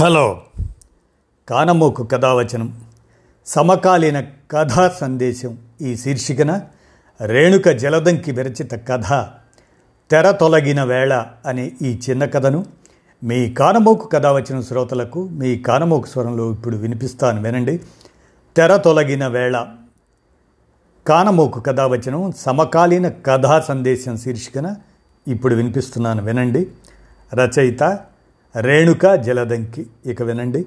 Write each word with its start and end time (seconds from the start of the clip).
Hello. 0.00 0.42
కానమోకు 1.48 2.04
కథావచనం. 2.04 2.80
సమకాలీన 3.46 4.24
కథా 4.50 4.88
సందేశం 4.88 5.58
ఈ 5.82 5.96
శీర్షికన 5.96 6.60
రేణుక 7.24 7.68
జలదంకి 7.68 8.32
విరచిత 8.32 8.72
కథ 8.72 9.28
తెర 10.10 10.30
తొలగిన 10.30 10.84
వేళ 10.84 11.24
అనే 11.46 11.72
ఈ 11.82 12.00
చిన్న 12.10 12.24
కథను 12.24 12.66
మీ 13.24 13.50
కానమోకు 13.50 14.06
కథావచనం 14.06 14.62
శ్రోతలకు 14.62 15.28
మీ 15.28 15.58
కానమోకు 15.58 16.06
స్వరంలో 16.06 16.52
ఇప్పుడు 16.52 16.76
వినిపిస్తాను 16.76 17.42
వినండి. 17.42 17.80
తెర 18.56 18.76
తొలగిన 18.76 19.26
వేళ. 19.26 19.66
కానమోకు 21.06 21.60
కథావచనం 21.60 22.32
సమకాలీన 22.36 23.08
కథా 23.08 23.60
సందేశం 23.60 24.16
శీర్షికన 24.16 24.74
ఇప్పుడు 25.28 25.54
వినిపిస్తున్నాను 25.54 26.24
వినండి. 26.24 26.68
రచయిత 27.34 28.00
రేణుక 28.60 29.14
జలదంకి. 29.14 29.86
ఇక 30.06 30.22
వినండి. 30.22 30.66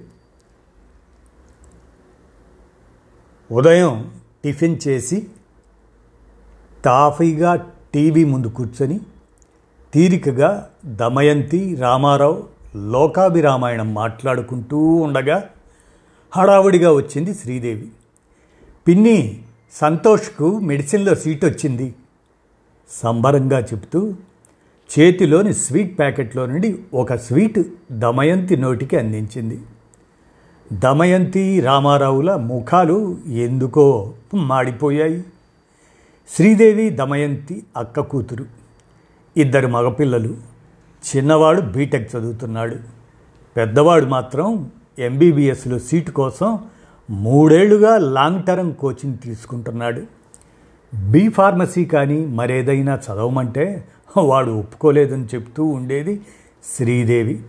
ఉదయం 3.52 4.12
టిఫిన్ 4.44 4.78
చేసి 4.88 5.28
తాఫీగా 6.86 7.72
టీవీ 7.94 8.24
ముందు 8.24 8.48
కూర్చొని 8.48 9.00
తీరికగా 9.94 10.70
దమయంతి 10.86 11.76
రామారావు 11.76 12.48
లోకాభిరామాయణం 12.76 13.94
మాట్లాడుకుంటూ 13.94 14.78
ఉండగా 14.78 15.50
హడావుడిగా 16.32 16.92
వచ్చింది 16.92 17.34
శ్రీదేవి. 17.34 17.90
పిన్ని 18.88 19.44
సంతోష్కు 19.72 20.60
మెడిసిన్లో 20.60 21.16
సీట్ 21.16 21.46
వచ్చింది 21.46 21.96
సంబరంగా 22.90 23.60
చెబుతూ 23.60 24.14
చేతిలోని 25.00 25.54
స్వీట్ 25.54 26.00
ప్యాకెట్లో 26.00 26.46
నుండి 26.46 26.80
ఒక 26.94 27.14
స్వీట్ 27.14 27.60
దమయంతి 27.92 28.58
నోటికి 28.58 28.98
అందించింది. 28.98 29.62
దమయంతి 30.74 31.60
రామారావుల 31.60 32.36
ముఖాలు 32.36 33.18
ఎందుకో 33.28 34.14
మాడిపోయాయి. 34.34 35.24
శ్రీదేవి 36.36 36.90
దమయంతి 36.90 37.64
అక్క 37.78 38.00
కూతురు 38.00 38.46
ఇద్దరు 39.38 39.68
మగపిల్లలు 39.68 40.36
చిన్నవాడు 41.04 41.62
బీటెక్ 41.62 42.16
చదువుతున్నాడు. 42.16 42.76
పెద్దవాడు 43.58 44.06
మాత్రం 44.06 44.72
ఎంబీబీఎస్లో 45.00 45.80
సీటు 45.80 46.12
కోసం 46.12 46.60
మూడేళ్ళుగా 47.10 47.98
లాంగ్ 47.98 48.44
టర్మ్ 48.44 48.74
కోచింగ్ 48.74 49.18
తీసుకుంటున్నాడు. 49.18 50.02
బీ 51.12 51.30
ఫార్మసీ 51.30 51.86
కానీ 51.86 52.26
మరేదైనా 52.26 52.96
చదవమంటే 52.96 53.88
వాడు 54.18 54.52
ఒప్పుకోలేదని 54.52 55.26
చెప్తూ 55.26 55.64
ఉండేది 55.64 56.22
శ్రీదేవి. 56.78 57.40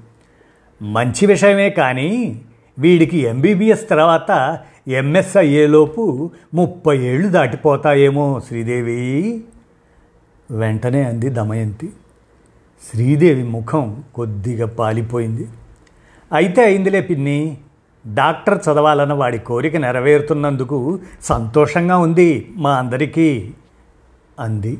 మంచి 0.83 1.27
విషయమే 1.27 1.71
కానీ 1.71 2.41
వీడికి 2.79 3.19
ఎంబీబీఎస్ 3.19 3.89
తర్వాత 3.89 4.59
ఎంఎస్ 4.89 5.37
అయ్యేలోపు 5.37 6.31
ముప్పై 6.55 6.99
ఏళ్ళు 6.99 7.29
దాటిపోతాయేమో 7.29 8.41
శ్రీదేవి. 8.49 9.45
వెంటనే 10.51 11.03
అంది 11.03 11.29
దమయంతి. 11.29 11.93
శ్రీదేవి 12.91 13.43
ముఖం 13.43 14.05
కొద్దిగా 14.15 14.67
పాలిపోయింది. 14.67 15.49
అయితే 16.33 16.65
అయిందిలే 16.65 17.01
పిన్ని. 17.01 17.59
డాక్టర్ 18.15 18.59
చదవాలన్న 18.59 19.13
వాడి 19.13 19.39
కోరిక 19.39 19.77
నెరవేరుతున్నందుకు 19.77 21.01
సంతోషంగా 21.23 21.99
ఉంది 21.99 22.53
మా 22.57 22.75
అందరికీ 22.75 23.53
అంది. 24.41 24.79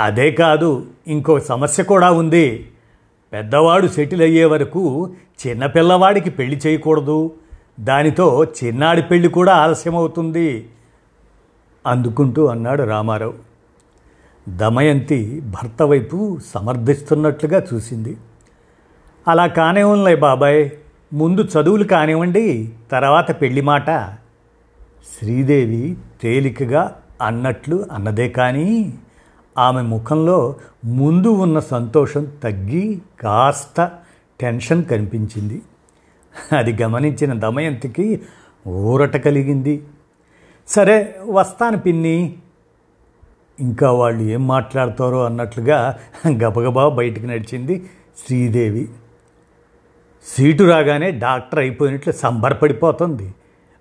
అదే 0.00 0.30
కాదు 0.30 0.86
ఇంకో 1.06 1.40
సమస్య 1.40 1.82
కూడా 1.82 2.10
ఉంది. 2.10 2.70
పెద్దవాడు 3.32 3.86
సెటిల్ 3.86 4.22
అయ్యే 4.22 4.44
వరకు 4.44 5.12
చిన్నపిల్లవాడికి 5.46 6.30
పెళ్ళి 6.30 6.60
చేయకూడదు. 6.66 7.32
దానితో 7.80 8.44
చిన్నాడి 8.44 9.02
పెళ్ళి 9.02 9.28
కూడా 9.28 9.54
ఆలస్యమవుతుంది. 9.54 10.68
అందుకుంటూ 11.86 12.46
అన్నాడు 12.46 12.82
రామారావు. 12.82 13.34
దమయంతి 14.48 15.40
భర్త 15.40 15.82
వైపు 15.82 16.38
సమర్థిస్తున్నట్లుగా 16.54 17.66
చూసింది. 17.74 18.16
అలా 19.28 19.46
కానివ్వంలే 19.46 20.16
బాబాయ్ 20.16 20.70
ముందు 21.12 21.40
చదువులు 21.40 21.84
కానివ్వండి 21.84 22.72
తర్వాత 22.92 23.42
పెళ్ళి 23.42 23.60
మాట. 23.60 23.90
శ్రీదేవి 25.18 25.96
తేలికగా 26.22 26.96
అన్నట్లు 27.22 27.86
అన్నదే 27.92 28.28
కానీ 28.28 28.94
ఆమె 29.58 29.82
ముఖంలో 29.82 30.56
ముందు 30.84 31.28
ఉన్న 31.28 31.58
సంతోషం 31.58 32.26
తగ్గి 32.42 33.00
కాస్త 33.20 33.90
టెన్షన్ 34.40 34.84
కనిపించింది. 34.84 35.62
అది 36.58 36.82
గమనించిన 36.82 37.38
దమయంతికి 37.38 38.20
ఊరట 38.68 39.16
కలిగింది. 39.16 39.84
సరే 40.68 41.16
వస్తాను 41.24 41.78
పిన్ని. 41.78 42.34
ఇంకా 43.60 43.92
వాళ్ళు 43.92 44.22
ఏం 44.22 44.46
మాట్లాడతారో 44.46 45.24
అన్నట్లుగా 45.24 45.98
గబగబా 46.28 46.88
బయటికి 46.88 47.26
నడిచింది 47.26 47.90
శ్రీదేవి. 48.26 48.88
సీటు 50.36 50.64
రాగానే 50.64 51.10
డాక్టర్ 51.10 51.60
అయిపోయినట్లు 51.60 52.12
సంబరపడిపోతుంది. 52.12 53.34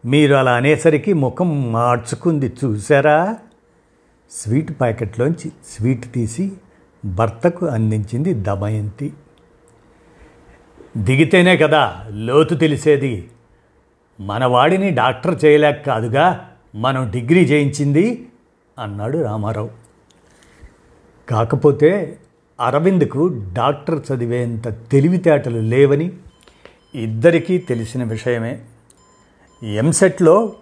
మీరు 0.06 0.36
అలా 0.36 0.52
అనేసరికి 0.52 1.14
ముఖం 1.14 1.72
మార్చుకుంది 1.72 2.54
చూసారా 2.66 3.38
స్వీట్ 4.32 4.72
ప్యాకెట్లోంచి 4.80 5.50
స్వీట్ 5.50 6.14
తీసి 6.14 6.52
భర్తకు 7.06 7.66
అందించింది 7.66 8.34
దమయంతి. 8.34 9.14
దిగితేనే 10.98 11.58
కదా 11.58 12.06
లోతు 12.10 12.56
తెలిసేది. 12.56 13.30
మనవాడిని 14.20 14.90
డాక్టర్ 14.90 15.46
చేయలేక 15.46 15.86
కాదుగా 15.86 16.50
మనం 16.76 17.12
డిగ్రీ 17.12 17.46
చేయించింది 17.46 18.28
అన్నాడు 18.80 19.18
రామారావు. 19.18 19.70
కాకపోతే 21.30 22.18
అరవింద్కు 22.60 23.28
డాక్టర్ 23.54 24.02
చదివేంత 24.12 24.68
తెలివితేటలు 24.68 25.60
లేవని 25.60 26.12
ఇద్దరికీ 26.96 27.58
తెలిసిన 27.58 28.04
విషయమే. 28.04 28.62
ఎంసెట్లో 29.64 30.54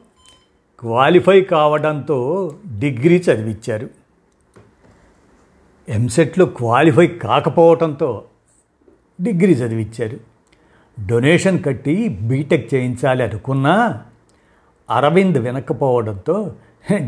క్వాలిఫై 0.80 1.42
కావడంతో 1.42 2.56
డిగ్రీ 2.80 3.18
చదివించారు 3.18 3.90
ఎంసెట్లో 5.90 6.46
క్వాలిఫై 6.46 7.08
కాకపోవడంతో 7.08 8.24
డిగ్రీ 9.22 9.54
చదివించారు 9.54 10.20
డొనేషన్ 11.06 11.64
కట్టి 11.64 12.08
బీటెక్ 12.22 12.74
చేయించాలి 12.74 13.24
అనుకున్నా 13.24 14.04
అరవింద్ 14.90 15.38
వినకపోవడంతో 15.38 16.54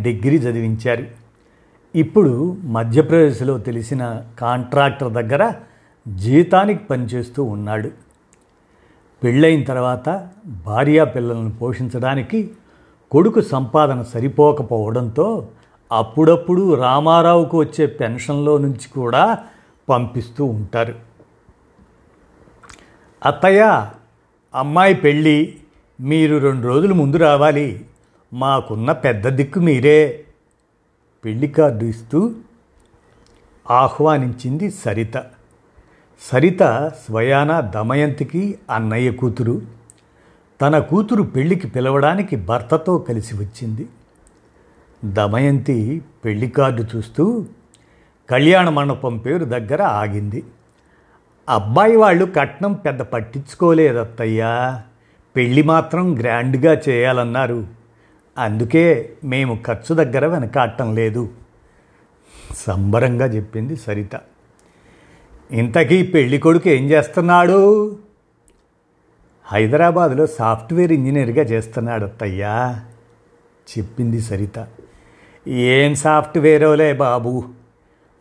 డిగ్రీ 0.01 0.37
చదివించారు. 0.37 1.07
ఇప్పుడు 1.95 2.57
మధ్యప్రదేశ్లో 2.63 3.57
తెలిసిన 3.57 4.21
కాంట్రాక్టర్ 4.39 5.13
దగ్గర 5.13 5.53
జీతానికి 6.15 6.83
పనిచేస్తూ 6.83 7.43
ఉన్నాడు. 7.43 7.91
పెళ్ళైన 9.23 9.63
తర్వాత 9.63 10.29
భార్యా 10.45 11.03
పిల్లలను 11.03 11.51
పోషించడానికి 11.51 12.51
కొడుకు 13.11 13.41
సంపాదన 13.41 14.01
సరిపోకపోవడంతో 14.01 15.47
అప్పుడప్పుడు 15.91 16.73
రామారావుకు 16.73 17.57
వచ్చే 17.59 17.85
పెన్షన్లో 17.85 18.57
నుంచి 18.57 18.87
కూడా 18.93 19.37
పంపిస్తూ 19.89 20.45
ఉంటారు. 20.45 20.95
అత్తయ్య 23.25 23.91
అమ్మాయి 24.55 24.93
పెళ్ళి 24.93 25.57
మీరు 26.01 26.37
రెండు 26.37 26.67
రోజులు 26.67 26.93
ముందు 26.93 27.17
రావాలి. 27.17 27.85
మాకున్న 28.33 28.91
పెద్ద 28.91 29.27
దిక్కు 29.27 29.59
మీరే. 29.59 30.25
పెళ్ళి 31.25 31.47
కార్డు 31.47 31.85
ఇస్తూ 31.85 32.33
ఆహ్వానించింది 33.71 34.71
సరిత. 34.71 35.23
సరిత 36.31 36.91
స్వయాన 37.05 37.59
దమయంతికి 37.59 38.59
అన్నయ్య 38.71 39.11
కూతురు. 39.11 39.78
తన 40.61 40.79
కూతురు 40.79 41.23
పెళ్ళికి 41.23 41.67
పిలవడానికి 41.67 42.35
భర్తతో 42.35 42.97
కలిసి 42.97 43.35
వచ్చింది. 43.35 43.87
దమయంతి 45.05 46.01
పెళ్ళి 46.25 46.49
కార్డు 46.49 46.85
చూస్తూ 46.95 47.45
కళ్యాణ 48.29 48.69
మండపం 48.69 49.17
పేరు 49.17 49.45
దగ్గర 49.45 49.83
ఆగింది. 49.83 50.43
అబ్బాయి 51.49 51.95
వాళ్ళు 51.95 52.25
కట్నం 52.25 52.73
పెద్ద 52.73 53.01
పట్టించుకోలేదత్తయ్యా. 53.01 54.81
పెళ్ళి 55.35 55.63
మాత్రం 55.63 56.19
గ్రాండ్గా 56.19 56.81
చేయాలన్నారు. 56.89 57.67
అందుకే 58.37 59.13
మేము 59.23 59.59
ఖర్చు 59.65 59.95
దగ్గర 59.95 60.25
వెనకాడటం 60.25 60.95
లేదు. 60.95 61.29
సంబరంగా 62.55 63.25
చెప్పింది 63.25 63.75
సరిత. 63.75 64.19
ఇంతకీ 65.51 66.03
పెళ్ళి 66.03 66.37
కొడుకు 66.37 66.69
ఏం 66.69 66.89
చేస్తున్నాడు? 66.89 67.97
హైదరాబాద్లో 69.51 70.27
సాఫ్ట్వేర్ 70.27 70.91
ఇంజనీర్గా 70.91 71.43
చేస్తున్నాడు 71.43 72.03
అత్తయ్యా. 72.03 72.81
చెప్పింది 73.77 74.21
సరిత. 74.21 74.67
ఏం 75.47 75.95
సాఫ్ట్వేరోలే 75.95 76.93
బాబు? 76.93 77.43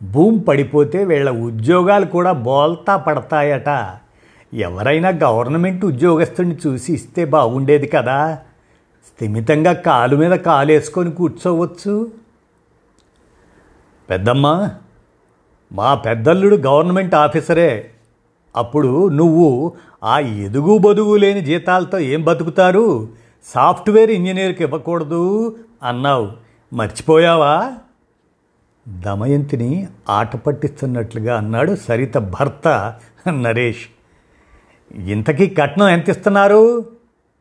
భూమి 0.03 0.39
పడిపోతే 0.39 1.03
వీళ్ళ 1.03 1.29
ఉద్యోగాలు 1.29 2.05
కూడా 2.05 2.31
బోల్తా 2.31 2.97
పడతాయట. 2.97 3.97
ఎవరైనా 4.53 5.09
గవర్నమెంట్ 5.09 5.85
ఉద్యోగస్తుడిని 5.85 6.57
చూసి 6.67 6.93
ఇస్తే 6.93 7.25
బాగుండేది 7.25 7.87
కదా. 7.87 8.39
స్థిమితంగా 9.07 9.73
కాలు 9.73 10.15
మీద 10.15 10.31
కాలు 10.31 10.71
వేసుకొని 10.71 11.11
కూర్చోవచ్చు. 11.11 12.11
పెద్దమ్మ 14.09 14.69
మా 15.71 15.93
పెద్దల్లుడు 15.95 16.55
గవర్నమెంట్ 16.55 17.15
ఆఫీసరే. 17.15 17.91
అప్పుడు 18.59 19.09
నువ్వు 19.09 19.73
ఆ 20.03 20.19
ఎదుగు 20.19 20.77
బదుగు 20.77 21.15
లేని 21.15 21.41
జీతాలతో 21.41 21.99
ఏం 21.99 22.23
బతుకుతారు? 22.23 23.07
సాఫ్ట్వేర్ 23.45 24.11
ఇంజనీర్కి 24.11 24.63
ఇవ్వకూడదు 24.63 25.55
అన్నావు. 25.83 26.31
మర్చిపోయావా? 26.73 27.73
దమయంతిని 28.89 29.87
ఆట 30.09 30.35
పట్టిస్తున్నట్లుగా 30.35 31.37
అన్నాడు 31.37 31.75
సరిత 31.75 32.17
భర్త 32.17 32.95
నరేష్. 33.27 33.85
ఇంతకీ 34.95 35.47
కట్నం 35.47 35.87
ఎంత 35.87 36.09
ఇస్తున్నారు 36.09 36.85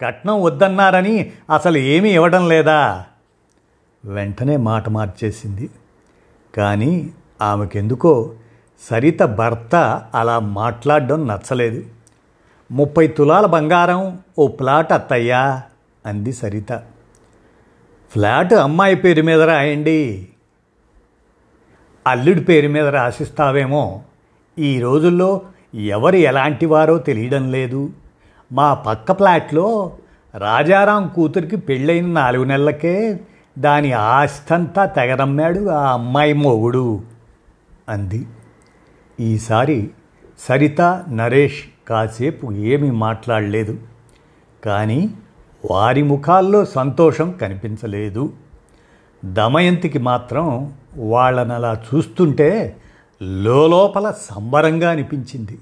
కట్నం 0.02 0.42
వద్దన్నారని 0.42 1.32
అసలు 1.54 1.78
ఏమీ 1.78 2.10
ఇవ్వడం 2.10 2.48
లేదా? 2.48 3.04
వెంటనే 4.04 4.56
మాట 4.56 4.88
మార్చేసింది. 4.88 5.70
కానీ 6.56 7.10
ఆమెకెందుకో 7.42 8.30
సరిత 8.80 9.22
భర్త 9.22 10.02
అలా 10.14 10.38
మాట్లాడడం 10.38 11.26
నచ్చలేదు. 11.26 11.82
ముప్పై 12.72 13.06
తులాల 13.06 13.46
బంగారం 13.46 14.18
ఓ 14.38 14.46
ప్లాట్ 14.46 14.92
అత్తయ్యా 14.92 15.62
అంది 16.06 16.32
సరిత. 16.32 16.72
ఫ్లాట్ 18.12 18.52
అమ్మాయి 18.52 18.94
పేరు 18.94 19.22
మీద 19.22 19.42
రాయండి. 19.42 20.28
అల్లుడి 22.06 22.40
పేరు 22.40 22.68
మీద 22.68 22.86
రాసిస్తావేమో. 22.86 24.00
ఈ 24.58 24.80
రోజుల్లో 24.80 25.40
ఎవరు 25.74 26.16
ఎలాంటి 26.16 26.66
వారో 26.66 26.98
తెలియడం 26.98 27.52
లేదు. 27.52 27.90
మా 28.52 28.74
పక్క 28.74 29.12
ఫ్లాట్లో 29.12 29.92
రాజారాం 30.34 31.12
కూతురికి 31.16 31.56
పెళ్ళైన 31.56 32.06
నాలుగు 32.06 32.44
నెలలకే 32.44 33.20
దాని 33.58 33.92
ఆస్తంతా 33.92 34.84
తెగరమ్మాడు 34.84 35.68
ఆ 35.68 35.92
అమ్మాయి 35.92 36.32
మొగుడు 36.32 37.02
అంది. 37.88 38.26
ఈసారి 39.20 39.90
సరిత 40.38 40.80
నరేష్ 41.08 41.88
కాసేపు 41.88 42.52
ఏమీ 42.52 42.90
మాట్లాడలేదు. 42.90 43.78
కానీ 44.64 45.14
వారి 45.70 46.02
ముఖాల్లో 46.02 46.64
సంతోషం 46.64 47.30
కనిపించలేదు. 47.30 48.32
దమయంతికి 49.24 49.98
మాత్రం 49.98 50.72
వాళ్ళని 50.96 51.52
అలా 51.52 51.82
చూస్తుంటే 51.94 52.76
లోపల 53.22 54.10
సంబరంగా 54.10 54.90
అనిపించింది. 54.90 55.58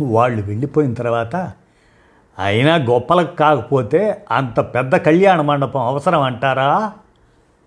వాళ్ళు 0.00 0.46
వెళ్ళిపోయిన 0.46 0.94
తర్వాత 0.94 1.52
అయినా 2.38 2.74
గొప్పలకు 2.74 3.36
కాకపోతే 3.36 4.24
అంత 4.30 4.60
పెద్ద 4.60 4.96
కళ్యాణ 4.96 5.40
మండపం 5.40 5.80
అవసరం 5.80 6.22
అంటారా? 6.22 6.92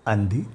అంది. 0.08 0.46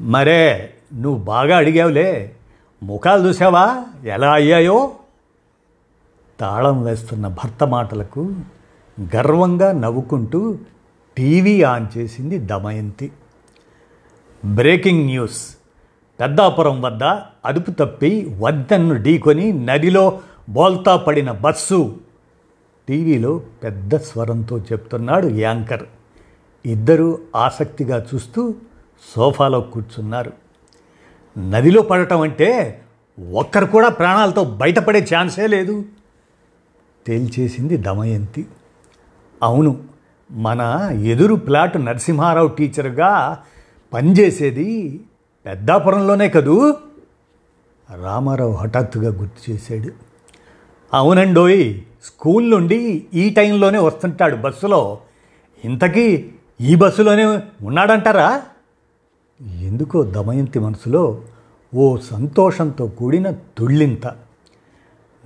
మరే 0.00 0.74
నువ్వు 0.94 1.24
బాగా 1.24 1.56
అడిగావులే. 1.56 2.34
ముఖాలు 2.82 3.28
చూసావా 3.28 3.84
ఎలా 4.04 4.32
అయ్యాయో? 4.32 4.90
తాళం 6.40 6.84
వేస్తున్న 6.84 7.28
భర్త 7.28 7.64
మాటలకు 7.64 8.34
గర్వంగా 9.16 9.72
నవ్వుకుంటూ 9.72 10.58
టీవీ 11.16 11.62
ఆన్ 11.62 11.86
చేసింది 11.98 12.38
దమయంతి. 12.38 13.12
Breaking 14.44 15.06
news. 15.06 15.56
పెద్దాపురం 16.20 16.82
వద్ద 16.82 17.02
అదుపు 17.44 17.70
తప్పి 17.70 18.36
వద్దన్ను 18.38 19.02
ఢీకొని 19.02 19.52
నదిలో 19.52 20.20
బోల్తా 20.48 20.96
పడిన 20.96 21.32
బస్సు. 21.32 21.96
టీవీలో 22.88 23.40
పెద్ద 23.62 23.96
స్వరంతో 23.96 24.58
చెప్తున్నాడు 24.58 25.26
యాంకర్. 25.26 25.86
ఇద్దరూ 26.66 27.18
ఆసక్తిగా 27.36 28.06
చూస్తూ 28.14 28.54
సోఫాలో 29.16 29.60
కూర్చున్నారు. 29.60 30.47
నదిలో 31.38 31.82
పడటం 31.82 32.20
అంటే 32.20 32.80
ఒక్కరు 33.32 33.64
కూడా 33.64 33.88
ప్రాణాలతో 33.88 34.44
బయటపడే 34.44 35.08
ఛాన్సే 35.14 35.46
లేదు. 35.46 35.84
తేల్చేసింది 37.06 37.76
దమయంతి. 37.76 38.46
అవును 39.42 39.82
మన 40.30 40.90
ఎదురు 41.04 41.34
ప్లాట్ 41.34 41.84
నరసింహారావు 41.84 42.48
టీచర్గా 42.48 43.42
పనిచేసేది 43.92 45.00
పెద్దాపురంలోనే 45.46 46.28
కదూ? 46.28 46.74
రామారావు 48.02 48.52
హఠాత్తుగా 48.52 49.10
గుర్తు 49.10 49.50
చేశాడు. 49.50 49.88
అవునండోయ్ 50.94 51.74
స్కూల్ 52.04 52.50
నుండి 52.50 53.06
ఈ 53.14 53.30
టైంలోనే 53.30 53.78
వస్తుంటాడు 53.78 54.36
బస్సులో. 54.36 54.98
ఇంతకీ 55.64 56.30
ఈ 56.60 56.74
బస్సులోనే 56.74 57.24
ఉన్నాడంటారా? 57.62 58.42
ఎందుకో 59.42 60.02
దమయంతి 60.04 60.58
మనసులో 60.58 61.22
ఓ 61.74 61.96
సంతోషంతో 61.96 62.86
కూడిన 62.86 63.30
తుళ్ళింత 63.30 64.16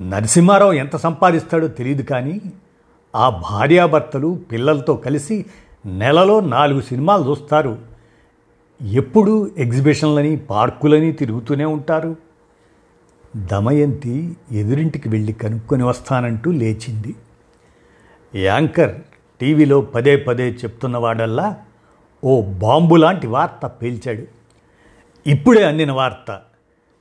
నరసింహారావు 0.02 0.72
ఎంత 0.72 0.96
సంపాదిస్తాడో 0.96 1.68
తెలియదు 1.68 2.02
కానీ 2.02 2.40
ఆ 3.14 3.42
భార్యాభర్తలు 3.50 4.40
పిల్లలతో 4.52 4.96
కలిసి 4.96 5.46
నెలలో 5.86 6.40
నాలుగు 6.40 6.80
సినిమాలు 6.80 7.30
చూస్తారు. 7.30 7.78
ఎప్పుడూ 8.82 9.50
ఎగ్జిబిషన్లని 9.58 10.36
పార్కులని 10.36 11.12
తిరుగుతూనే 11.12 11.64
ఉంటారు. 11.64 12.16
దమయంతి 13.36 14.36
ఎదురింటికి 14.52 15.08
వెళ్ళి 15.08 15.32
కనుక్కొని 15.32 15.84
వస్తానంటూ 15.84 16.52
లేచింది. 16.52 17.14
యాంకర్ 18.34 18.94
టీవీలో 19.40 19.80
పదే 19.80 20.16
పదే 20.16 20.50
చెప్తున్నవాడల్లా 20.50 21.56
ఓ 22.24 22.42
బాంబు 22.42 22.94
లాంటి 22.94 23.26
వార్త 23.26 23.66
పేల్చాడు. 23.66 24.22
ఇప్పుడే 25.28 25.64
అందిన 25.64 25.92
వార్త. 25.92 26.40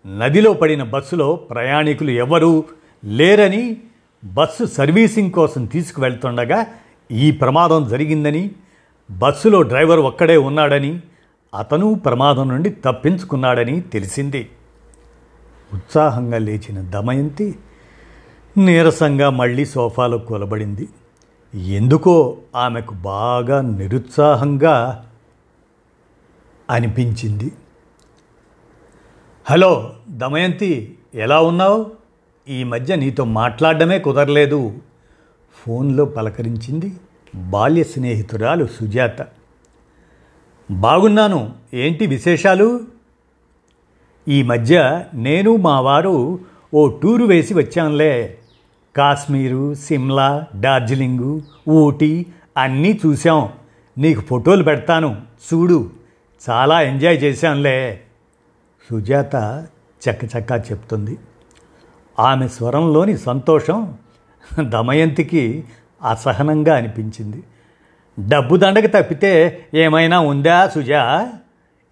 నదిలో 0.08 0.54
పడిన 0.54 0.84
బస్సులో 0.84 1.36
ప్రయాణికులు 1.36 2.12
ఎవరూ 2.12 2.64
లేరని 3.06 3.78
బస్సు 4.26 4.66
సర్వీసింగ్ 4.66 5.32
కోసం 5.32 5.66
తీసుకువెళ్తుండగా 5.66 6.66
ఈ 7.12 7.32
ప్రమాదం 7.32 7.90
జరిగిందని 7.90 8.52
బస్సులో 9.12 9.62
డ్రైవర్ 9.62 10.00
ఒక్కడే 10.00 10.38
ఉన్నాడని 10.38 11.00
అతను 11.60 11.94
ప్రమాదం 11.94 12.50
నుండి 12.50 12.70
తప్పించుకున్నాడని 12.70 13.82
తెలిసింది. 13.82 14.50
ఉత్సాహంగా 15.74 16.38
లేచిన 16.38 16.82
దమయంతి 16.82 17.56
నీరసంగా 18.58 19.30
మళ్ళీ 19.30 19.66
సోఫాలో 19.66 20.18
కూలబడింది. 20.18 20.90
ఎందుకో 21.56 22.38
ఆమెకు 22.56 22.94
బాగా 22.94 23.62
నిరుత్సాహంగా 23.62 25.06
అనిపించింది. 26.72 27.52
హలో 29.46 29.94
దమయంతి 30.10 30.98
ఎలా 31.16 31.42
ఉన్నావు? 31.42 31.92
ఈ 32.50 32.64
మధ్య 32.64 32.96
నీతో 32.96 33.26
మాట్లాడడమే 33.26 34.00
కుదరలేదు 34.00 34.74
ఫోన్లో 35.54 36.06
పలకరించింది 36.06 36.94
బాల్య 37.36 37.84
స్నేహితురాలు 37.84 38.66
సుజాత. 38.66 39.28
బాగున్నాను 40.72 41.54
ఏంటి 41.74 42.08
విశేషాలు? 42.08 42.80
ఈ 44.28 44.44
మధ్య 44.44 45.04
నేను 45.14 45.56
మా 45.56 45.80
వారు 45.80 46.40
ఓ 46.74 46.88
టూరు 46.88 47.26
వేసి 47.26 47.54
వచ్చాంలే. 47.54 48.38
కాశ్మీరు 48.96 49.74
సిమ్లా 49.74 50.48
డార్జిలింగు 50.60 51.42
ఊటీ 51.70 52.26
అన్నీ 52.58 53.00
చూసాం 53.06 53.50
నీకు 53.98 54.22
ఫోటోలు 54.22 54.64
పెడతాను 54.64 55.22
చూడు. 55.54 56.01
చాలా 56.50 56.82
ఎంజాయ్ 56.82 57.24
చేశాంలే 57.24 58.02
సుజాత 58.90 59.68
చక్కచక్కా 60.02 60.56
చెప్తుంది. 60.56 61.18
ఆమె 62.20 62.48
స్వరంలోని 62.48 63.18
సంతోషం 63.18 63.94
దమయంతికి 64.60 65.64
అసహనంగా 66.10 66.76
అనిపించింది. 66.76 67.44
డబ్బు 68.28 68.56
దండకు 68.56 68.88
తప్పితే 68.88 69.66
ఏమైనా 69.74 70.20
ఉందా 70.20 70.68
సుజా? 70.68 71.34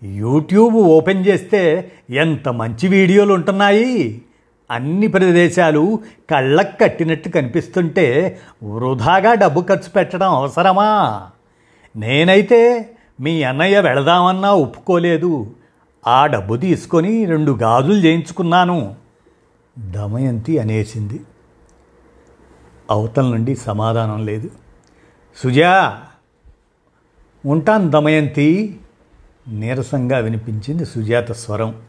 యూట్యూబ్ 0.03 0.75
ఓపెన్ 0.75 1.25
చేస్తే 1.27 1.91
ఎంత 2.09 2.49
మంచి 2.49 2.87
వీడియోలు 2.87 3.33
ఉంటున్నాయి 3.33 4.21
అన్ని 4.71 5.07
ప్రదేశాలు 5.07 5.99
కళ్ళకు 6.29 6.83
కట్టినట్టు 6.83 7.29
కనిపిస్తుంటే 7.29 8.39
వృధాగా 8.63 9.33
డబ్బు 9.33 9.61
ఖర్చు 9.61 9.89
పెట్టడం 9.89 10.31
అవసరమా? 10.31 10.89
నేనైతే 11.95 12.89
మీ 13.19 13.43
అన్నయ్య 13.43 13.79
వెళదామన్నా 13.79 14.51
ఒప్పుకోలేదు. 14.53 15.55
ఆ 16.07 16.25
డబ్బు 16.25 16.55
తీసుకొని 16.55 17.25
రెండు 17.25 17.51
గాజులు 17.51 17.97
చేయించుకున్నాను. 17.97 18.95
దమయంతి 19.79 20.59
అనేసింది. 20.59 21.21
అవతల 22.91 23.25
నుండి 23.25 23.55
సమాధానం 23.55 24.25
లేదు. 24.25 24.49
సుజా! 25.35 26.01
ఉంటాను 27.45 27.89
దమయంతి! 27.89 28.79
నీరసంగా 29.47 30.17
వినిపించింది 30.17 30.85
సుజాత 30.85 31.31
స్వరం. 31.31 31.81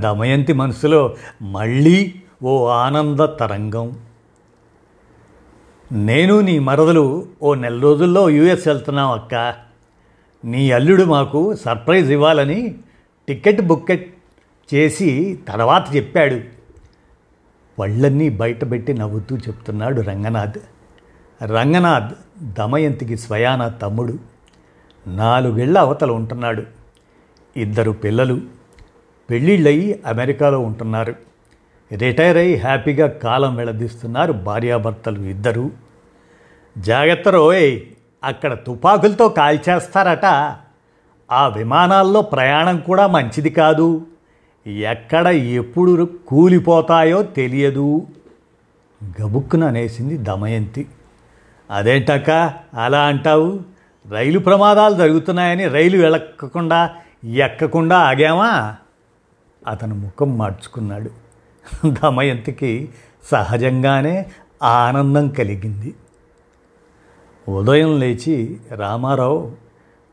దమయంతి 0.00 0.52
మనసులో 0.52 1.16
మళ్ళీ 1.42 2.14
ఓ 2.42 2.66
ఆనంద 2.66 3.20
తరంగం. 3.20 3.96
నేను 5.92 6.40
నీ 6.40 6.58
మరదలు 6.58 7.26
ఓ 7.42 7.54
నెల 7.54 7.80
రోజుల్లో 7.80 8.30
యూఎస్ 8.30 8.68
వెళ్తున్నాం 8.68 9.10
అక్క. 9.10 9.69
నీ 10.44 10.70
అల్లుడు 10.70 11.04
మాకు 11.04 11.54
సర్ప్రైజ్ 11.54 12.12
ఇవ్వాలని 12.12 12.74
టికెట్ 13.28 13.60
బుక్కెట్ 13.60 14.14
చేసి 14.74 15.38
తర్వాత 15.48 15.96
చెప్పాడు. 15.96 16.40
పళ్ళన్నీ 17.78 18.28
బయటపెట్టి 18.28 18.94
నవ్వుతూ 18.94 19.36
చెప్తున్నాడు 19.36 20.00
రంగనాథ్. 20.00 20.58
రంగనాథ్ 21.44 22.14
దమయంతికి 22.58 23.16
స్వయాన 23.16 23.68
తమ్ముడు. 23.68 24.18
నాలుగేళ్ళ 25.06 25.78
అవతల 25.78 26.10
ఉంటున్నాడు. 26.10 26.62
ఇద్దరు 27.56 27.90
పిల్లలు. 27.90 28.40
పెళ్ళిళ్ళయి 29.30 30.02
అమెరికాలో 30.06 30.60
ఉంటున్నారు. 30.60 31.14
రిటైర్ 31.92 32.36
అయి 32.36 32.56
హ్యాపీగా 32.56 33.06
కాలం 33.06 33.56
వెళదీస్తున్నారు 33.56 34.32
భార్యాభర్తలు 34.32 35.22
ఇద్దరు. 35.22 35.70
జాగ్రత్త 36.78 37.28
రోయ్. 37.28 37.80
అక్కడ 38.24 38.54
తుపాకులతో 38.54 39.28
కాల్చేస్తారట. 39.28 40.24
ఆ 41.32 41.48
విమానాల్లో 41.48 42.22
ప్రయాణం 42.22 42.78
కూడా 42.78 43.06
మంచిది 43.06 43.50
కాదు. 43.50 44.06
ఎక్కడ 44.66 45.26
ఎప్పుడు 45.26 46.08
కూలిపోతాయో 46.28 47.22
తెలియదు. 47.22 48.06
గబుక్కున 49.22 49.64
అనేసింది 49.64 50.16
దమయంతి. 50.16 50.86
అదేంటక్క 51.70 52.54
అలా 52.74 53.06
అంటావు? 53.06 53.60
రైలు 54.10 54.38
ప్రమాదాలు 54.38 54.94
జరుగుతున్నాయని 54.94 55.68
రైలు 55.68 56.02
వెళ్ళకుండా 56.02 56.90
ఎక్కకుండా 57.24 57.98
ఆగామా 57.98 58.76
అతను 59.68 59.94
ముఖం 59.94 60.38
మార్చుకున్నాడు. 60.38 61.10
దమయంతికి 61.86 62.88
సహజంగానే 63.30 64.26
ఆనందం 64.62 65.28
కలిగింది. 65.28 65.94
ఉదయం 67.50 67.98
లేచి 68.00 68.60
రామారావు 68.74 69.52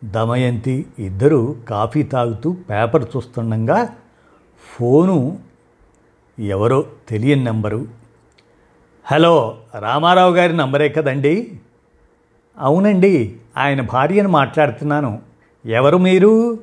దమయంతి 0.04 0.86
ఇద్దరు 1.00 1.56
కాఫీ 1.70 2.04
తాగుతూ 2.04 2.56
పేపర్ 2.70 3.06
చూస్తుండగా 3.16 3.96
ఫోను 4.76 5.40
ఎవరో 6.40 6.86
తెలియని 7.10 7.44
నెంబరు. 7.44 7.86
హలో 9.06 9.58
రామారావు 9.80 10.36
గారి 10.36 10.58
నంబరే 10.58 10.90
కదండి? 10.90 11.60
అవునండి 12.60 13.36
ఆయన 13.58 13.82
భార్యను 13.82 14.30
మాట్లాడుతున్నాను. 14.30 15.22
ఎవరు 15.66 15.98
మీరు? 15.98 16.60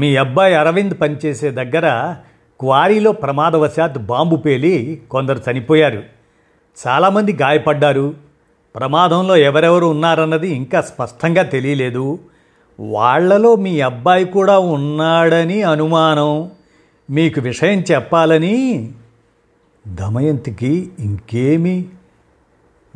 మీ 0.00 0.16
అబ్బాయి 0.16 0.54
అరవింద్ 0.54 1.00
పనిచేసే 1.00 1.50
దగ్గర 1.50 2.16
క్వారీలో 2.60 3.12
ప్రమాదవశాత్ 3.12 3.98
బాంబు 3.98 4.36
పేలి 4.36 5.02
కొందరు 5.10 5.40
చనిపోయారు. 5.50 6.02
చాలామంది 6.86 7.32
గాయపడ్డారు. 7.32 8.33
ప్రమాదంలో 8.76 9.36
ఎవరెవరు 9.36 9.86
ఉన్నారన్నది 9.86 10.48
ఇంకా 10.48 10.80
స్పష్టంగా 10.80 11.42
తెలియలేదు. 11.42 12.18
వాళ్ళలో 12.80 13.56
మీ 13.56 13.80
అబ్బాయి 13.80 14.24
కూడా 14.24 14.58
ఉన్నాడని 14.58 15.62
అనుమానం. 15.62 16.50
మీకు 17.10 17.40
విషయం 17.40 17.80
చెప్పాలని 17.80 18.92
దమయంతికి 19.88 20.90
ఇంకేమీ 20.98 21.84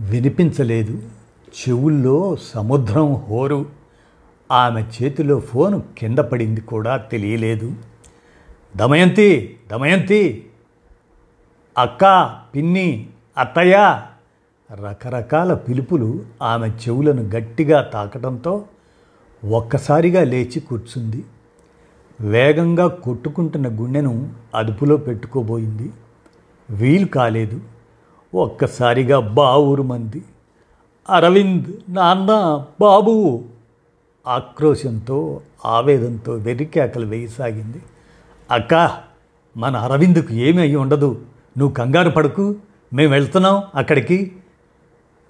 వినిపించలేదు. 0.01 1.03
చెవుల్లో 1.49 2.37
సముద్రం 2.37 3.15
హోరు. 3.15 3.67
ఆమె 4.53 4.83
చేతిలో 4.83 5.41
ఫోన్ 5.41 5.83
కింద 5.99 6.19
పడింది 6.19 6.61
కూడా 6.61 6.97
తెలియలేదు. 6.97 7.73
దమయంతి 8.77 9.57
దమయంతి. 9.71 10.47
అక్క 11.79 12.35
పిన్ని 12.55 13.07
అత్తయ్య. 13.39 14.01
రకరకాల 14.71 15.55
పిలుపులు 15.55 16.09
ఆమె 16.43 16.69
చెవులను 16.69 17.23
గట్టిగా 17.23 17.83
తాకడంతో 17.83 18.65
ఒక్కసారిగా 19.45 20.25
లేచి 20.25 20.61
కూర్చుంది. 20.61 21.25
వేగంగా 22.21 22.87
కొట్టుకుంటున్న 22.87 23.67
గుండెను 23.81 24.13
అదుపులో 24.55 24.97
పెట్టుకోబోయింది. 24.97 25.93
వీలు 26.71 27.07
కాలేదు. 27.07 27.61
ఒక్కసారిగా 28.35 29.21
బావూరు 29.21 29.83
మంది 29.83 30.23
అరవింద్ 31.09 31.69
నాన్న 31.89 32.31
బాబు! 32.81 33.45
ఆక్రోశంతో 34.27 35.41
ఆవేదంతో 35.67 36.33
వెర్రికేకలు 36.33 37.07
వేయసాగింది. 37.07 37.81
అక్క 38.51 38.75
మన 39.57 39.77
అరవింద్కు 39.77 40.33
ఏమీ 40.33 40.63
అయి 40.63 40.77
ఉండదు 40.77 41.11
నువ్వు 41.59 41.75
కంగారు 41.75 42.11
పడకు. 42.11 42.57
మేము 42.93 43.13
వెళ్తున్నాం 43.13 43.63
అక్కడికి. 43.75 44.19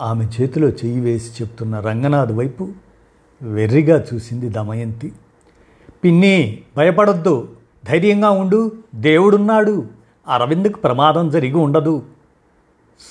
ఆమె 0.03 0.25
చేతిలో 0.25 0.69
చెయ్యి 0.69 1.01
వేసి 1.01 1.43
చెప్తున్న 1.43 1.81
రంగనాథ్ 1.81 2.33
వైపు 2.33 2.69
వెర్రిగా 3.43 4.05
చూసింది 4.15 4.49
దమయంతి. 4.49 5.13
పిన్ని 6.05 6.63
భయపడొద్దు. 6.77 7.49
ధైర్యంగా 7.87 8.31
ఉండు. 8.31 8.73
దేవుడున్నాడు. 8.95 9.87
అరవింద్కు 10.29 10.81
ప్రమాదం 10.81 11.31
జరిగి 11.31 11.55
ఉండదు. 11.55 12.03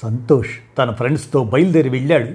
సంతోష్ 0.04 0.50
తన 0.78 0.92
ఫ్రెండ్స్తో 0.92 1.44
బయలుదేరి 1.44 1.90
వెళ్ళాడు. 1.90 2.32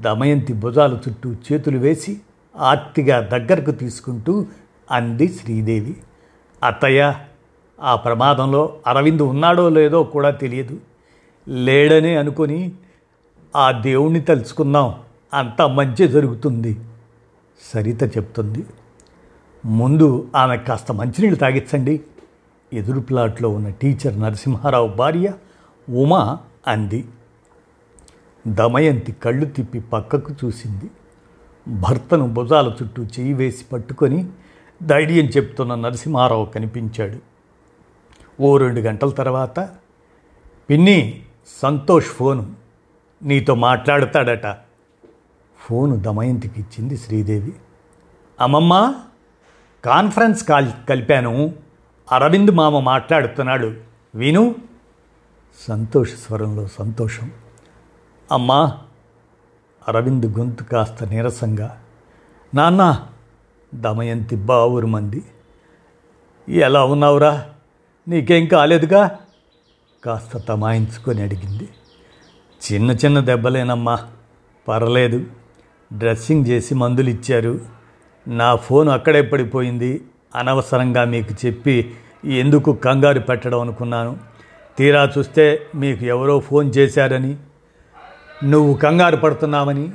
దమయంతి 0.00 0.52
భుజాల 0.52 0.98
చుట్టూ 1.08 1.32
చేతులు 1.32 1.78
వేసి 1.78 2.20
ఆర్తిగా 2.56 3.20
దగ్గరకు 3.20 3.70
తీసుకుంటూ 3.70 4.46
అంది 4.90 5.28
శ్రీదేవి. 5.28 5.96
అత్తయ్య 6.64 7.14
ఆ 7.80 7.96
ప్రమాదంలో 7.96 8.76
అరవింద్ 8.86 9.22
ఉన్నాడో 9.22 9.68
లేదో 9.68 10.02
కూడా 10.02 10.30
తెలియదు. 10.30 10.80
లేడనే 11.48 12.16
అనుకొని 12.16 12.72
ఆ 13.56 13.70
దేవుణ్ణి 13.70 14.20
తలుచుకుందాం 14.20 14.94
అంతా 15.34 15.66
మంచి 15.66 16.08
జరుగుతుంది. 16.08 16.80
సరిత 17.74 18.02
చెప్తుంది 18.16 18.66
ముందు 19.64 20.28
ఆమె 20.36 20.56
కాస్త 20.56 20.92
మంచినీళ్ళు 20.92 21.38
తాగించండి 21.38 22.00
ఎదురు 22.72 23.00
ప్లాట్లో 23.00 23.48
ఉన్న 23.48 23.68
టీచర్ 23.68 24.20
నరసింహారావు 24.20 24.88
భార్య 24.88 25.32
ఉమా 25.90 26.38
అంది. 26.66 27.04
దమయంతి 28.46 29.12
కళ్ళు 29.12 29.44
తిప్పి 29.44 29.80
పక్కకు 29.80 30.34
చూసింది. 30.44 30.90
భర్తను 31.68 32.28
భుజాల 32.28 32.74
చుట్టూ 32.82 33.02
చేయి 33.02 33.32
వేసి 33.32 33.64
పట్టుకొని 33.72 34.28
ధైర్యం 34.82 35.24
చెప్తున్న 35.24 35.74
నరసింహారావు 35.74 36.44
కనిపించాడు. 36.44 37.18
ఓ 38.42 38.56
రెండు 38.56 38.80
గంటల 38.80 39.08
తర్వాత 39.08 39.70
పిన్ని 40.70 41.22
సంతోష్ 41.62 42.06
ఫోను. 42.06 42.59
నీతో 43.22 43.54
మాట్లాడతాడట. 43.54 44.56
ఫోను 45.66 45.96
దమయంతికి 45.96 46.60
ఇచ్చింది 46.60 46.96
శ్రీదేవి. 46.96 47.52
అమ్మమ్మ 48.40 48.94
కాన్ఫరెన్స్ 49.84 50.44
కాల్ 50.44 50.68
కలిపాను. 50.88 51.54
అరవింద్ 52.12 52.50
మామ 52.50 52.78
మాట్లాడుతున్నాడు. 52.78 53.74
విను. 54.14 54.54
సంతోష 55.68 56.14
స్వరంలో 56.14 56.66
సంతోషం. 56.66 57.30
అమ్మా 58.32 58.78
అరవింద్ 59.88 60.38
గొంతు 60.38 60.64
కాస్త 60.64 61.04
నీరసంగా. 61.04 61.82
నాన్న 62.54 63.06
దమయంతి 63.74 64.36
బావురు 64.36 64.86
మంది 64.86 65.22
ఎలా 66.48 66.84
ఉన్నావురా? 66.84 67.48
నీకేం 68.08 68.46
కాలేదుగా? 68.46 69.18
కాస్త 70.04 70.38
తమాయించుకొని 70.38 71.22
అడిగింది. 71.22 71.68
చిన్న 72.60 72.90
చిన్న 72.90 73.20
దెబ్బలేనమ్మా. 73.20 73.98
పర్లేదు. 74.68 75.24
డ్రెస్సింగ్ 75.92 76.46
చేసి 76.46 76.74
మందులు 76.74 77.10
ఇచ్చారు 77.10 77.60
నా 78.28 78.56
ఫోన్ 78.56 78.88
అక్కడే 78.88 79.22
పడిపోయింది. 79.22 80.04
అనవసరంగా 80.34 81.04
మీకు 81.04 81.46
చెప్పి 81.46 81.94
ఎందుకు 82.24 82.72
కంగారు 82.72 83.18
పెట్టడం 83.18 83.60
అనుకున్నాను. 83.60 84.16
తీరా 84.78 85.12
చూస్తే 85.18 85.66
మీకు 85.74 86.04
ఎవరో 86.04 86.40
ఫోన్ 86.40 86.72
చేశారని. 86.78 87.36
నువ్వు 88.44 88.74
కంగారు 88.74 89.16
పడుతున్నామని 89.16 89.92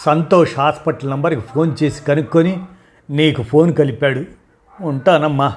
సంతోష్ 0.00 0.58
హాస్పిటల్ 0.58 1.10
నంబర్కి 1.10 1.40
ఫోన్ 1.40 1.76
చేసి 1.82 2.02
కనుక్కొని 2.02 2.64
నీకు 3.10 3.42
ఫోన్ 3.42 3.74
కలిపాడు. 3.74 4.24
ఉంటానమ్మా. 4.80 5.52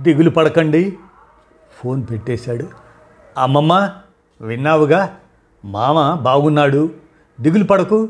దిగులు 0.00 0.30
పడకండి. 0.30 0.96
ఫోన్ 1.82 2.06
పెట్టేశాడు. 2.10 2.68
అమ్మమ్మ 3.38 3.90
విన్నావుగా? 4.40 5.16
మామ 5.64 6.14
బాగున్నాడు. 6.22 6.90
దిగులు 7.40 7.64
పడకు. 7.64 8.08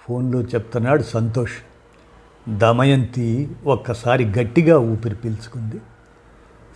ఫోన్లో 0.00 0.40
చెప్తున్నాడు 0.40 1.02
సంతోష్. 1.02 1.52
దమయంతి 2.48 3.50
ఒక్కసారి 3.66 4.24
గట్టిగా 4.24 4.78
ఊపిరి 4.78 5.14
పీల్చుకుంది. 5.14 5.80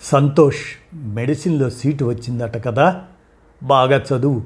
సంతోష్ 0.02 0.94
మెడిసిన్లో 0.94 1.70
సీటు 1.70 2.04
వచ్చిందట 2.04 2.64
కదా. 2.64 3.04
బాగా 3.62 4.02
చదువు. 4.12 4.42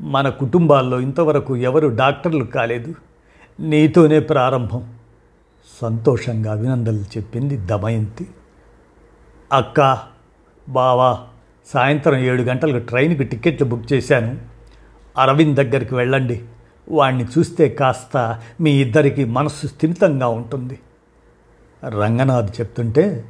మన 0.00 0.28
కుటుంబాల్లో 0.28 1.00
ఇంతవరకు 1.00 1.56
ఎవరు 1.56 1.88
డాక్టర్లు 1.88 2.44
కాలేదు. 2.44 2.94
నీతోనే 3.60 4.20
ప్రారంభం. 4.20 4.94
సంతోషంగా 5.82 6.52
అభినందనలు 6.52 7.02
చెప్పింది 7.02 7.56
దమయంతి. 7.56 8.26
అక్క 9.52 9.98
బావా 10.68 11.18
సాయంత్రం 11.66 12.18
ఏడు 12.18 12.42
గంటలకు 12.42 12.86
ట్రైన్కి 12.86 13.24
టికెట్లు 13.24 13.66
బుక్ 13.66 13.92
చేశాను. 13.92 14.51
అరవింద్ 15.18 15.56
దగ్గరికి 15.56 15.94
వెళ్ళండి. 15.94 16.42
వాణ్ణి 16.88 17.24
చూస్తే 17.24 17.68
కాస్త 17.68 18.40
మీ 18.60 18.70
ఇద్దరికి 18.70 19.24
మనస్సు 19.24 19.66
స్థిమితంగా 19.66 20.28
ఉంటుంది. 20.28 20.78
రంగనాథ్ 21.88 22.60
చెప్తుంటే 22.60 23.24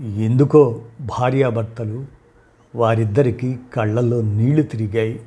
ఎందుకో 0.00 0.80
భార్యాభర్తలు 1.00 2.06
వారిద్దరికీ 2.76 3.56
కళ్ళల్లో 3.74 4.20
నీళ్ళు 4.20 4.62
తిరిగాయి. 4.62 5.20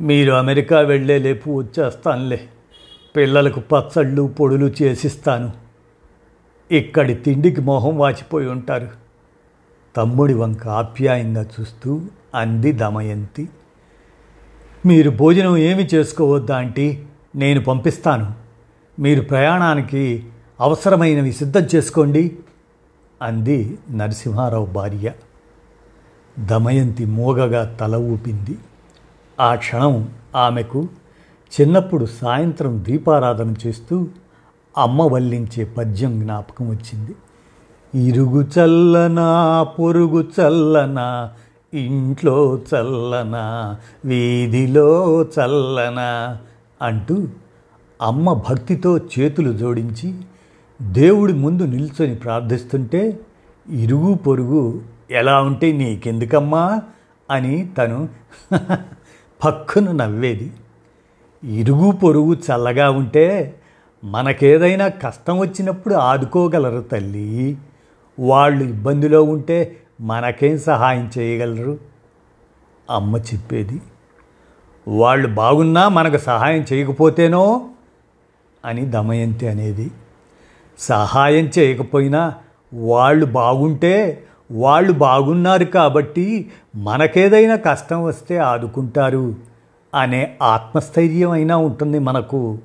మీరు 0.00 0.32
అమెరికా 0.32 0.80
వెళ్ళే 0.80 1.18
లేపు 1.18 1.50
వచ్చేస్తానులే. 1.50 2.40
పిల్లలకు 3.16 3.60
పచ్చళ్ళు 3.60 4.34
పొడులు 4.40 4.72
చేసిస్తాను. 4.82 5.52
ఇక్కడి 6.70 7.14
తిండికి 7.14 7.60
మొహం 7.60 7.98
వాచిపోయి 7.98 8.48
ఉంటారు. 8.48 8.88
తమ్ముడి 9.96 10.34
వంక 10.34 10.68
ఆప్యాయంగా 10.68 11.46
చూస్తూ 11.60 12.00
అంది 12.34 12.72
దమయంతి. 12.72 13.48
మీరు 14.86 15.10
భోజనం 15.10 15.56
ఏమి 15.56 15.88
చేసుకోవద్దా 15.94 16.56
ఆంటీ? 16.56 17.02
నేను 17.36 17.60
పంపిస్తాను. 17.60 18.32
మీరు 19.00 19.20
ప్రయాణానికి 19.20 20.26
అవసరమైనవి 20.60 21.32
సిద్ధం 21.32 21.60
చేసుకోండి 21.74 22.38
అంది 23.22 23.78
నరసింహారావు 23.90 24.66
భార్య. 24.66 25.12
దమయంతి 26.38 27.04
మోగగా 27.04 27.76
తల 27.80 27.96
ఊపింది. 27.96 28.58
ఆ 29.40 29.54
క్షణం 29.54 30.08
ఆమెకు 30.36 30.88
చిన్నప్పుడు 31.60 32.06
సాయంత్రం 32.06 32.84
దీపారాధన 32.88 33.54
చేస్తూ 33.66 34.06
అమ్మ 34.78 35.02
వల్లించే 35.02 35.64
పద్యం 35.64 36.20
జ్ఞాపకం 36.20 36.68
వచ్చింది. 36.68 37.14
ఇరుగు 38.08 38.42
చల్లనా 38.42 39.62
పొరుగు 39.62 40.22
చల్లనా 40.22 41.30
ఇంట్లో 41.74 42.60
చల్లన 42.74 43.36
వీధిలో 44.04 45.22
చల్లన 45.22 46.00
అంటూ 46.82 47.28
అమ్మ 48.02 48.32
భక్తితో 48.32 48.98
చేతులు 48.98 49.52
జోడించి 49.52 50.14
దేవుడి 50.82 51.32
ముందు 51.32 51.62
నిల్చొని 51.62 52.14
ప్రార్థిస్తుంటే 52.14 53.20
ఇరుగు 53.70 54.14
పొరుగు 54.14 54.82
ఎలా 55.10 55.40
ఉంటే 55.40 55.72
నీకెందుకమ్మా? 55.72 56.82
అని 57.30 57.68
తను 57.78 58.08
పక్కును 59.44 59.92
నవ్వేది. 59.92 60.52
ఇరుగు 61.44 61.90
పొరుగు 61.90 62.34
చల్లగా 62.34 62.90
ఉంటే 62.90 63.54
మనకేదైనా 64.04 64.88
కష్టం 64.88 65.38
వచ్చినప్పుడు 65.38 65.94
ఆదుకోగలరు 65.94 66.80
తల్లి. 66.80 67.56
వాళ్ళు 68.18 68.64
ఇబ్బందిలో 68.64 69.22
ఉంటే 69.22 69.76
మనకేం 70.00 70.58
సహాయం 70.58 71.10
చేయగలరు? 71.18 71.78
అమ్మ 72.90 73.16
చెప్పేది 73.16 73.82
వాళ్ళు 74.88 75.28
బాగున్నా 75.28 75.88
మనకు 75.88 76.18
సహాయం 76.18 76.64
చేయకపోతేనో? 76.72 77.66
అని 78.64 78.86
దమయంతి 78.86 79.48
అనేది 79.48 79.90
సహాయం 80.78 81.50
చేయకపోయినా 81.58 82.34
వాళ్ళు 82.74 83.26
బాగుంటే 83.26 84.22
వాళ్ళు 84.50 84.92
బాగున్నారు 84.92 85.64
కాబట్టి 85.64 86.50
మనకేదైనా 86.76 87.56
కష్టం 87.56 88.04
వస్తే 88.04 88.36
ఆదుకుంటారు 88.36 89.34
అనే 89.94 90.36
ఆత్మస్థైర్యం 90.42 91.30
అయినా 91.30 91.56
ఉంటుంది 91.56 91.98
మనకు. 91.98 92.58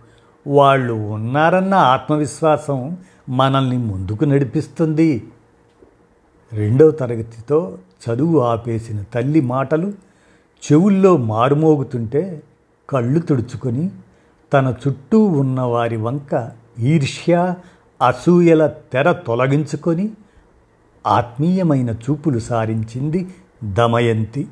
వాళ్ళు 0.48 0.94
ఉన్నారన్న 0.94 1.74
ఆత్మవిశ్వాసం 1.74 2.98
మనల్ని 3.30 3.78
ముందుకు 3.78 4.26
నడిపిస్తుంది. 4.26 5.24
రెండవ 6.54 6.92
తరగతితో 6.92 7.78
చదువు 8.04 8.40
ఆపేసిన 8.40 9.02
తల్లి 9.02 9.42
మాటలు 9.42 9.94
చెవుల్లో 10.72 11.18
మారుమోగుతుంటే 11.18 12.44
కళ్ళు 12.90 13.20
తుడుచుకొని 13.20 13.92
తన 14.54 14.76
చుట్టూ 14.88 15.24
ఉన్న 15.24 15.62
వారి 15.62 15.98
వంక 15.98 16.52
ఈర్ష్య 16.80 17.54
అసూయల 18.08 18.68
తెర 18.68 19.12
తొలగించుకొని 19.12 20.12
ఆత్మీయమైన 21.08 21.90
చూపులు 21.90 22.40
సారించింది 22.40 23.30
దమయంతి. 23.64 24.48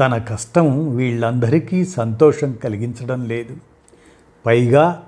తన 0.00 0.18
కష్టం 0.18 0.96
వీళ్ళందరికీ 0.96 1.84
సంతోషం 1.84 2.52
కలిగించడం 2.52 3.24
లేదు. 3.24 3.56
పైగా 4.46 5.02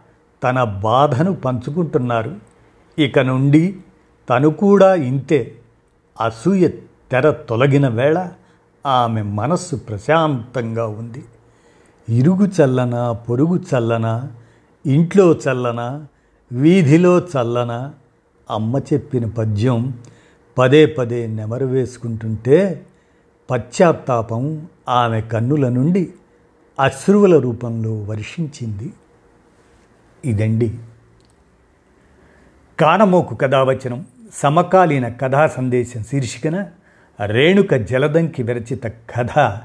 తన 0.44 0.64
బాధను 0.64 1.34
పంచుకుంటున్నారు. 1.34 2.36
ఇక 2.98 3.18
నుండి 3.18 3.76
తను 4.30 4.50
కూడా 4.50 4.94
ఇంతే. 4.94 5.54
అసూయ 6.20 6.68
తెర 7.10 7.30
తొలగిన 7.30 7.88
వేళ 7.88 8.30
ఆమె 8.86 9.22
మనస్సు 9.22 9.76
ప్రశాంతంగా 9.76 10.86
ఉంది. 10.86 11.24
ఇరుగు 12.08 12.46
చల్లన 12.46 13.10
పొరుగు 13.12 13.56
చల్లన 13.56 14.30
ఇంట్లో 14.86 15.32
చల్లన 15.32 16.06
వీధిలో 16.52 17.18
చల్లన 17.18 17.92
అమ్మ 18.50 18.78
చెప్పిన 18.78 19.26
పద్యం 19.26 20.00
పదే 20.58 20.86
పదే 20.86 21.26
నెమరు 21.26 21.66
వేసుకుంటుంటే 21.66 22.86
పశ్చాత్తాపం 23.50 24.68
ఆమె 24.88 25.20
కన్నుల 25.20 25.68
నుండి 25.68 26.14
అశ్రువుల 26.80 27.38
రూపంలో 27.38 28.02
వర్షించింది. 28.02 28.92
ఇదండి. 30.24 30.78
కానమోకు 32.80 33.34
కథావచనం. 33.34 34.06
సమకాలీన 34.42 35.08
కథా 35.08 35.46
సందేశం 35.46 36.02
శీర్షికన 36.02 36.66
రేణుక 37.26 37.74
జలదంకి 37.74 38.42
విరచిత 38.42 38.84
కథ 38.84 39.58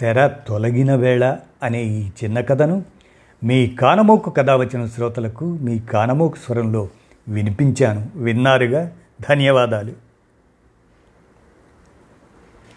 తెర 0.00 0.26
తొలగిన 0.26 0.94
వేళ 0.94 1.36
అనే 1.62 1.82
ఈ 1.82 2.08
చిన్న 2.24 2.40
కథను 2.40 2.84
మీ 3.44 3.66
కానమోకు 3.66 4.30
వచ్చిన 4.56 4.86
శ్రోతలకు 4.86 5.44
మీ 5.44 5.78
కానమోకు 5.78 6.36
స్వరంలో 6.36 6.88
వినిపించాను. 7.28 8.10
విన్నారుగా? 8.14 8.90
ధన్యవాదాలు. 9.28 10.05